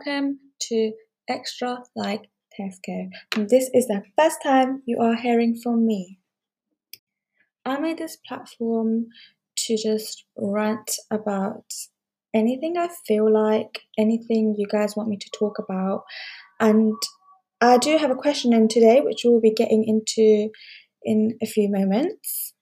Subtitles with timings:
[0.00, 0.92] welcome to
[1.28, 3.08] Extra Like Tesco.
[3.36, 6.18] And this is the first time you are hearing from me.
[7.64, 9.06] I made this platform
[9.56, 11.64] to just rant about
[12.34, 16.04] anything I feel like, anything you guys want me to talk about.
[16.58, 16.94] And
[17.60, 20.50] I do have a question in today, which we'll be getting into
[21.02, 22.54] in a few moments.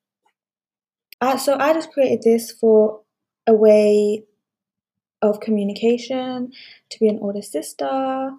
[1.20, 3.03] Uh, so I just created this for
[3.47, 4.25] a way
[5.23, 6.53] of communication
[6.91, 8.31] to be an older sister,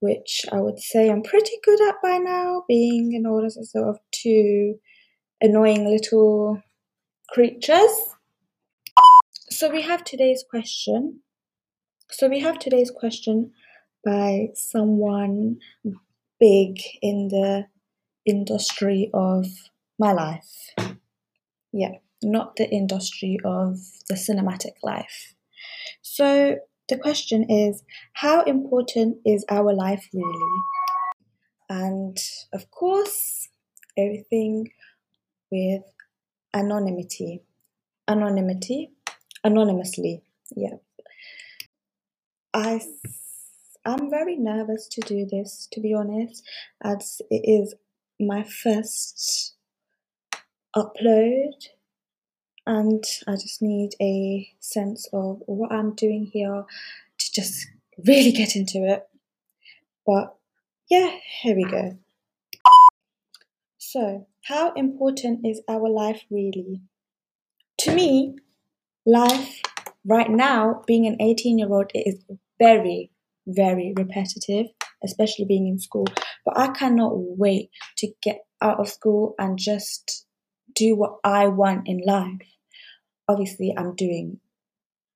[0.00, 3.98] which I would say I'm pretty good at by now, being an older sister of
[4.10, 4.78] two
[5.40, 6.60] annoying little
[7.30, 8.14] creatures.
[9.50, 11.20] So we have today's question.
[12.10, 13.52] So we have today's question
[14.04, 15.58] by someone
[16.40, 17.66] big in the
[18.26, 19.46] industry of
[19.98, 20.74] my life.
[21.72, 25.33] Yeah, not the industry of the cinematic life.
[26.04, 26.58] So
[26.90, 30.60] the question is how important is our life really?
[31.70, 32.16] And
[32.52, 33.48] of course,
[33.96, 34.70] everything
[35.50, 35.82] with
[36.52, 37.42] anonymity.
[38.06, 38.92] Anonymity,
[39.42, 40.22] anonymously,
[40.54, 40.76] yeah.
[42.52, 42.82] I
[43.86, 46.46] I'm very nervous to do this, to be honest,
[46.82, 47.74] as it is
[48.20, 49.54] my first
[50.76, 51.54] upload
[52.66, 56.64] and I just need a sense of what I'm doing here
[57.18, 57.66] to just
[58.06, 59.06] really get into it.
[60.06, 60.34] But
[60.90, 61.10] yeah,
[61.42, 61.98] here we go.
[63.78, 66.80] So, how important is our life really?
[67.80, 68.36] To me,
[69.06, 69.60] life
[70.04, 72.24] right now, being an 18 year old, is
[72.58, 73.10] very,
[73.46, 74.66] very repetitive,
[75.04, 76.06] especially being in school.
[76.44, 80.26] But I cannot wait to get out of school and just
[80.74, 82.53] do what I want in life
[83.28, 84.40] obviously I'm doing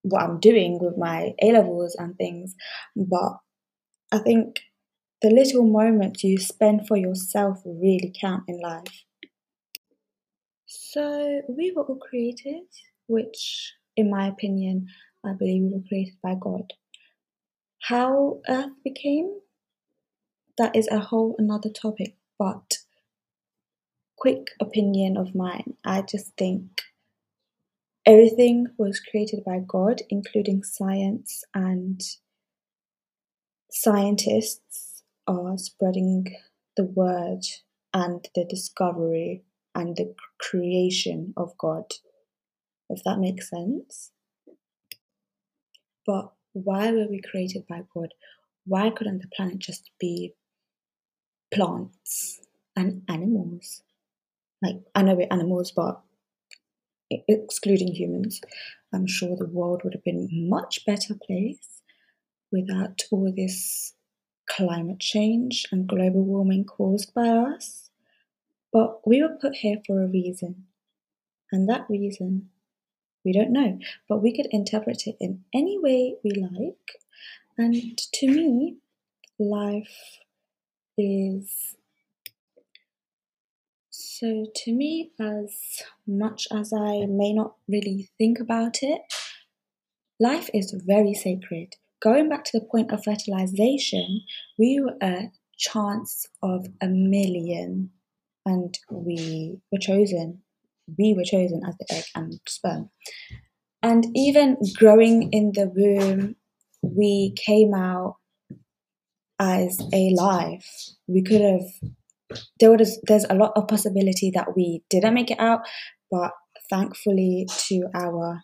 [0.02, 2.54] what I'm doing with my A levels and things,
[2.96, 3.38] but
[4.12, 4.60] I think
[5.20, 9.04] the little moments you spend for yourself really count in life.
[10.66, 12.64] So, we were all created,
[13.06, 14.88] which, in my opinion,
[15.24, 16.72] I believe we were created by God.
[17.80, 19.40] How Earth became,
[20.58, 22.78] that is a whole another topic, but
[24.16, 26.82] quick opinion of mine, I just think
[28.06, 32.00] Everything was created by God, including science, and
[33.70, 36.26] scientists are spreading
[36.76, 37.44] the word
[37.94, 39.44] and the discovery
[39.74, 41.84] and the creation of God,
[42.90, 44.12] if that makes sense.
[46.06, 48.14] But why were we created by God?
[48.66, 50.34] Why couldn't the planet just be
[51.52, 52.40] plants
[52.76, 53.82] and animals?
[54.62, 56.00] Like, I know we're animals, but
[57.10, 58.40] excluding humans,
[58.92, 61.82] I'm sure the world would have been a much better place
[62.50, 63.94] without all this
[64.48, 67.90] climate change and global warming caused by us.
[68.72, 70.66] But we were put here for a reason,
[71.52, 72.50] and that reason
[73.24, 77.00] we don't know, but we could interpret it in any way we like.
[77.56, 78.76] And to me,
[79.38, 80.18] life
[80.96, 81.74] is
[84.18, 89.00] so, to me, as much as I may not really think about it,
[90.18, 91.76] life is very sacred.
[92.02, 94.22] Going back to the point of fertilization,
[94.58, 97.90] we were a chance of a million,
[98.44, 100.42] and we were chosen.
[100.98, 102.90] We were chosen as the egg and sperm.
[103.84, 106.34] And even growing in the womb,
[106.82, 108.16] we came out
[109.38, 110.68] as a life.
[111.06, 111.92] We could have
[112.60, 115.60] there was there's a lot of possibility that we didn't make it out,
[116.10, 116.32] but
[116.70, 118.42] thankfully to our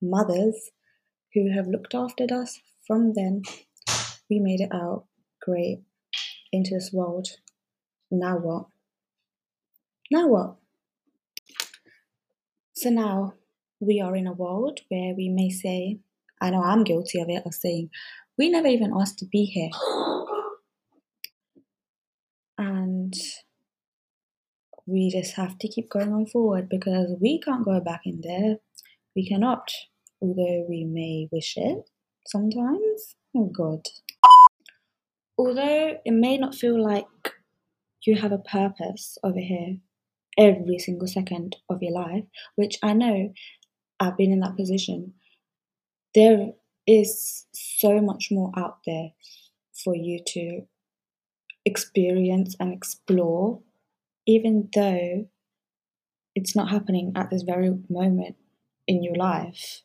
[0.00, 0.70] mothers
[1.32, 3.42] who have looked after us from then,
[4.30, 5.06] we made it out
[5.42, 5.82] great
[6.52, 7.28] into this world.
[8.10, 8.66] Now what?
[10.10, 10.56] Now what?
[12.74, 13.34] So now
[13.80, 15.98] we are in a world where we may say,
[16.40, 17.90] I know I'm guilty of it, of saying,
[18.36, 19.70] we never even asked to be here.
[24.86, 28.56] We just have to keep going on forward because we can't go back in there.
[29.16, 29.70] We cannot,
[30.20, 31.88] although we may wish it
[32.26, 33.16] sometimes.
[33.34, 33.86] Oh God.
[35.38, 37.06] Although it may not feel like
[38.04, 39.78] you have a purpose over here
[40.36, 42.24] every single second of your life,
[42.56, 43.32] which I know
[43.98, 45.14] I've been in that position,
[46.14, 46.52] there
[46.86, 49.10] is so much more out there
[49.72, 50.62] for you to
[51.64, 53.60] experience and explore
[54.26, 55.26] even though
[56.34, 58.36] it's not happening at this very moment
[58.86, 59.82] in your life,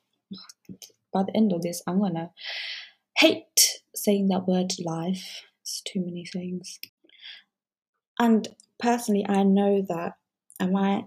[1.14, 2.32] by the end of this, I'm gonna
[3.18, 5.44] hate saying that word life.
[5.62, 6.80] It's too many things.
[8.18, 8.48] And
[8.80, 10.14] personally, I know that
[10.60, 11.06] I might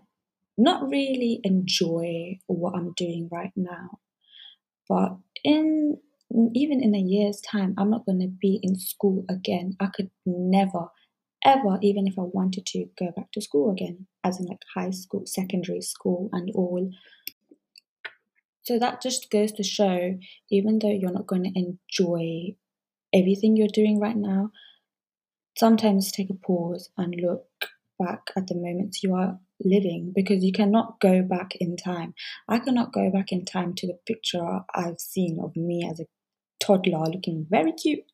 [0.57, 3.99] not really enjoy what I'm doing right now,
[4.89, 5.99] but in
[6.55, 9.77] even in a year's time, I'm not going to be in school again.
[9.81, 10.87] I could never,
[11.45, 14.91] ever, even if I wanted to, go back to school again, as in like high
[14.91, 16.91] school, secondary school, and all.
[18.63, 20.19] So that just goes to show,
[20.51, 22.57] even though you're not going to enjoy
[23.13, 24.51] everything you're doing right now,
[25.57, 27.47] sometimes take a pause and look
[27.99, 32.15] back at the moments you are living because you cannot go back in time.
[32.49, 36.07] I cannot go back in time to the picture I've seen of me as a
[36.63, 38.05] toddler looking very cute,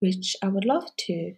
[0.00, 1.34] which I would love to.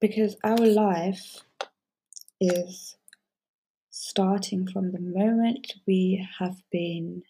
[0.00, 1.40] Because our life
[2.40, 2.96] is
[3.90, 7.24] starting from the moment we have been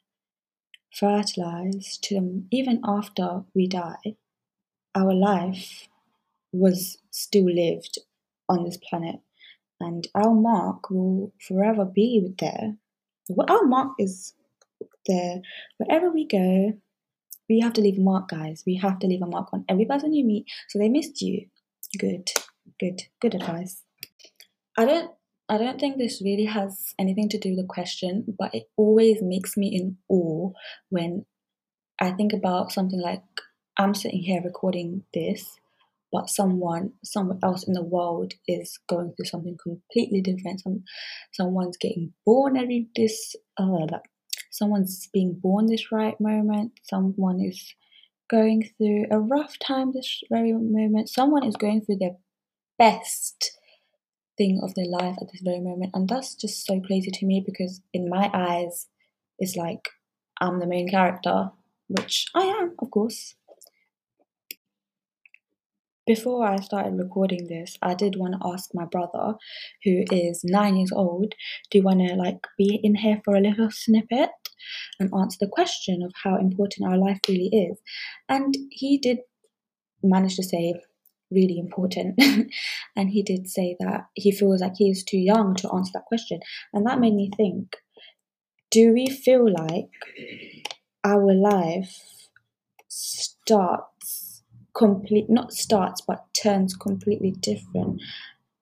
[0.93, 4.17] fertilized to the, even after we die,
[4.95, 5.89] our life
[6.53, 7.99] was still lived
[8.49, 9.21] on this planet,
[9.81, 12.77] and our mark will forever be there.
[13.29, 14.35] What our mark is
[15.09, 15.41] there
[15.79, 16.75] wherever we go.
[17.49, 18.63] We have to leave a mark, guys.
[18.67, 20.45] We have to leave a mark on every person you meet.
[20.69, 21.47] So they missed you.
[21.99, 22.31] Good,
[22.79, 23.83] good, good advice.
[24.77, 25.11] I don't
[25.49, 29.23] I don't think this really has anything to do with the question, but it always
[29.23, 30.51] makes me in awe
[30.91, 31.25] when
[31.99, 33.23] I think about something like
[33.79, 35.59] I'm sitting here recording this,
[36.13, 40.61] but someone somewhere else in the world is going through something completely different.
[40.61, 40.85] Some
[41.33, 43.87] someone's getting born every this uh,
[44.51, 46.73] someone's being born this right moment.
[46.83, 47.75] Someone is
[48.29, 51.09] going through a rough time this very moment.
[51.09, 52.17] Someone is going through their
[52.79, 53.59] best
[54.37, 55.91] thing of their life at this very moment.
[55.95, 58.87] And that's just so crazy to me because, in my eyes,
[59.39, 59.89] it's like
[60.41, 61.51] I'm the main character,
[61.89, 63.35] which I am, of course.
[66.09, 69.35] Before I started recording this, I did want to ask my brother,
[69.85, 71.35] who is nine years old,
[71.71, 74.31] do you want to like be in here for a little snippet
[74.99, 77.77] and answer the question of how important our life really is?
[78.27, 79.19] And he did
[80.03, 80.81] manage to say
[81.31, 82.19] really important.
[82.97, 86.07] and he did say that he feels like he is too young to answer that
[86.07, 86.41] question.
[86.73, 87.77] And that made me think
[88.71, 89.91] do we feel like
[91.05, 92.01] our life
[92.89, 93.98] starts
[94.79, 98.01] complete not starts but turns completely different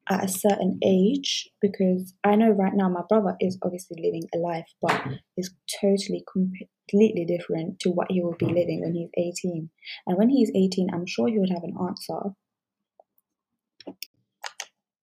[0.09, 4.39] at a certain age because I know right now my brother is obviously living a
[4.39, 5.03] life but
[5.37, 9.11] is totally completely different to what he will be living when he's
[9.45, 9.69] 18
[10.07, 12.35] and when he's 18 I'm sure he would have an answer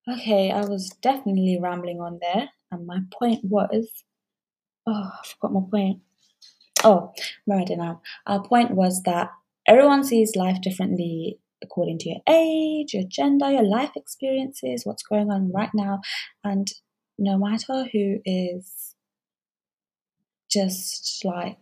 [0.06, 4.04] Okay, I was definitely rambling on there, and my point was
[4.86, 6.02] oh, I forgot my point.
[6.84, 7.14] Oh,
[7.48, 8.02] right now.
[8.28, 9.32] Our point was that
[9.68, 15.32] everyone sees life differently according to your age, your gender, your life experiences, what's going
[15.32, 16.02] on right now,
[16.44, 16.68] and
[17.18, 18.96] no matter who is
[20.52, 21.58] just like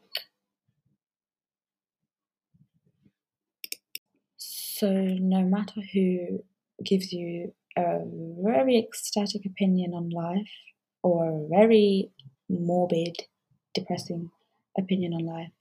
[4.37, 6.39] so no matter who
[6.83, 7.99] gives you a
[8.43, 10.49] very ecstatic opinion on life
[11.03, 12.11] or a very
[12.49, 13.15] morbid,
[13.73, 14.31] depressing
[14.77, 15.51] opinion on life.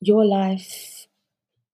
[0.00, 1.06] Your life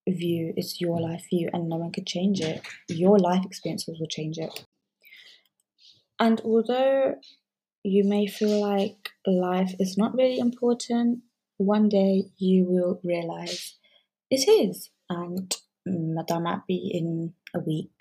[0.07, 2.61] view is your life view, and no one could change it.
[2.89, 4.65] Your life experiences will change it.
[6.19, 7.15] And although
[7.83, 11.23] you may feel like life is not really important,
[11.57, 13.75] one day you will realize
[14.29, 15.55] it is, and
[15.85, 17.91] that might be in a week,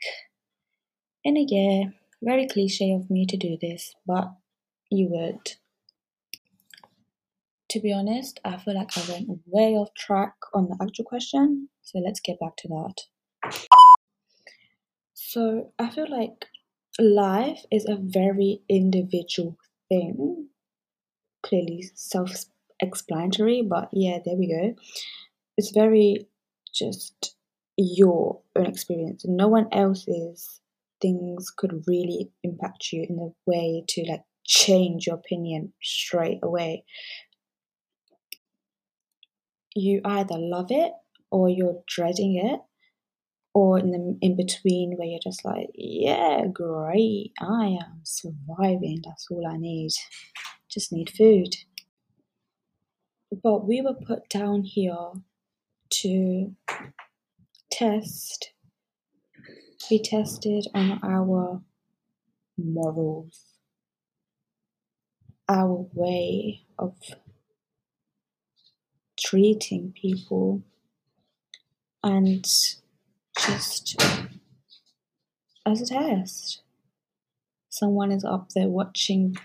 [1.24, 1.94] in a year.
[2.22, 4.30] Very cliche of me to do this, but
[4.90, 5.56] you would.
[7.70, 11.68] To be honest, I feel like I went way off track on the actual question,
[11.82, 12.94] so let's get back to that.
[15.14, 16.46] So, I feel like
[16.98, 19.56] life is a very individual
[19.88, 20.48] thing.
[21.44, 22.32] Clearly self
[22.80, 24.74] explanatory, but yeah, there we go.
[25.56, 26.26] It's very
[26.74, 27.36] just
[27.76, 29.24] your own experience.
[29.26, 30.60] No one else's
[31.00, 36.84] things could really impact you in a way to like change your opinion straight away.
[39.74, 40.92] You either love it
[41.30, 42.60] or you're dreading it,
[43.54, 49.02] or in the in between where you're just like, yeah, great, I am surviving.
[49.04, 49.92] That's all I need.
[50.68, 51.54] Just need food.
[53.42, 55.12] But we were put down here
[55.90, 56.54] to
[57.70, 58.52] test,
[59.88, 61.62] be tested on our
[62.58, 63.44] morals,
[65.48, 66.94] our way of
[69.30, 70.60] treating people
[72.02, 72.44] and
[73.38, 74.02] just
[75.64, 76.62] as a test.
[77.68, 79.36] Someone is up there watching.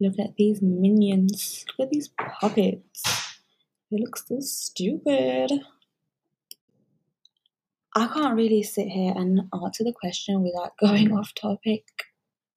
[0.00, 1.64] Look at these minions.
[1.78, 3.38] Look at these puppets.
[3.90, 5.52] They look so stupid.
[7.94, 11.84] I can't really sit here and answer the question without going off topic.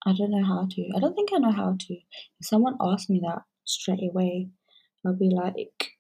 [0.08, 0.90] I don't know how to.
[0.96, 1.94] I don't think I know how to.
[1.94, 4.50] If someone asked me that straight away,
[5.06, 5.95] I'll be like,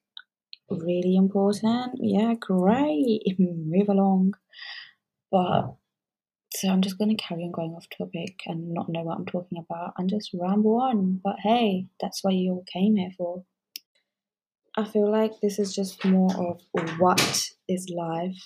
[0.69, 1.99] really important?
[2.01, 3.23] Yeah, great.
[3.39, 4.33] Move along.
[5.31, 5.75] But
[6.55, 9.25] so I'm just going to carry on going off topic and not know what I'm
[9.25, 11.19] talking about and just ramble on.
[11.23, 13.43] But hey, that's what you all came here for.
[14.77, 16.61] I feel like this is just more of
[16.99, 18.41] what is life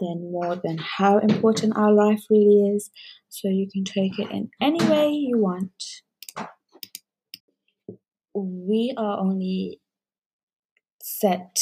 [0.00, 2.90] than more than how important our life really is.
[3.28, 5.72] So you can take it in any way you want.
[8.34, 9.80] We are only
[11.22, 11.56] set,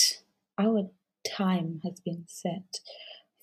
[0.58, 0.88] our
[1.36, 2.80] time has been set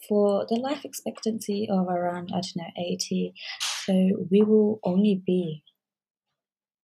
[0.08, 3.34] for the life expectancy of around, I don't know, 80.
[3.86, 3.94] So
[4.32, 5.64] we will only be,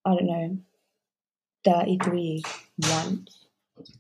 [0.06, 0.58] I don't know,
[1.66, 2.44] 33
[2.90, 3.46] months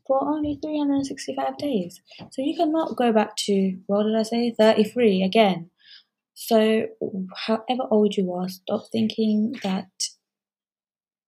[0.05, 2.01] for only 365 days.
[2.31, 5.71] So you cannot go back to, what did I say, 33 again.
[6.35, 6.87] So,
[7.47, 9.89] however old you are, stop thinking that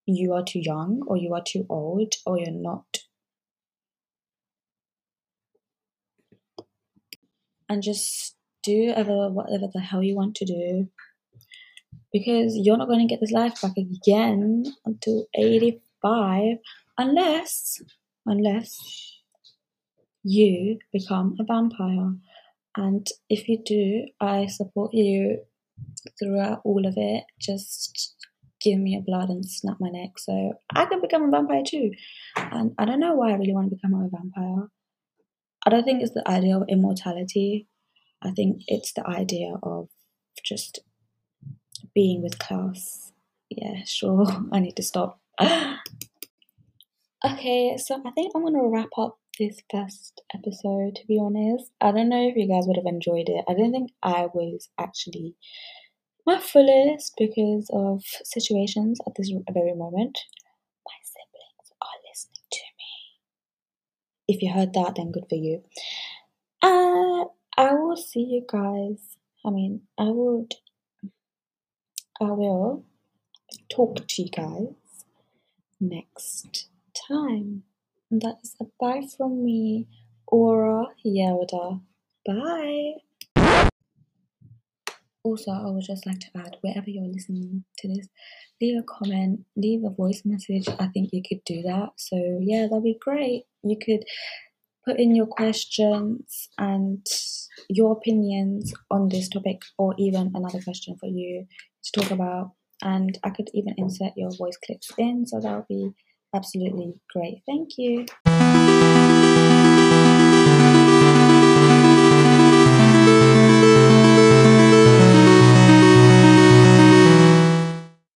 [0.06, 2.86] you are too young or you are too old or you're not
[7.70, 10.90] and just do ever whatever the hell you want to do.
[12.12, 16.58] Because you're not going to get this life back again until 85
[16.98, 17.82] unless
[18.26, 19.22] unless
[20.24, 22.14] you become a vampire.
[22.78, 25.40] And if you do i support you
[26.18, 27.24] throughout all of it.
[27.40, 28.16] Just
[28.62, 30.18] give me a blood and snap my neck.
[30.18, 31.92] So i can become a vampire too.
[32.38, 34.70] And i don't know why i really want to become a vampire
[35.66, 37.68] I don't think it's the idea of immortality.
[38.22, 39.90] I think it's the idea of
[40.44, 40.80] just
[41.94, 43.12] being with class.
[43.50, 44.26] Yeah, sure.
[44.52, 45.20] I need to stop.
[45.42, 45.78] okay,
[47.78, 51.72] so I think I'm gonna wrap up this first episode to be honest.
[51.82, 53.44] I don't know if you guys would have enjoyed it.
[53.50, 55.36] I don't think I was actually
[56.26, 60.18] my fullest because of situations at this very moment.
[64.28, 65.64] If you heard that, then good for you.
[66.62, 67.26] Uh,
[67.58, 69.18] I will see you guys.
[69.46, 70.54] I mean, I would,
[72.20, 72.84] I will
[73.70, 74.74] talk to you guys
[75.80, 76.70] next
[77.08, 77.64] time.
[78.10, 79.88] And that is a bye from me,
[80.28, 81.82] Aura Yelder.
[82.26, 82.94] Bye.
[85.26, 88.08] Also, I would just like to add, wherever you're listening to this,
[88.62, 90.68] leave a comment, leave a voice message.
[90.80, 91.90] I think you could do that.
[91.98, 93.46] So, yeah, that'd be great.
[93.64, 94.06] You could
[94.86, 97.04] put in your questions and
[97.70, 101.48] your opinions on this topic, or even another question for you
[101.86, 102.52] to talk about.
[102.84, 105.90] And I could even insert your voice clips in, so that would be
[106.36, 107.42] absolutely great.
[107.48, 108.06] Thank you.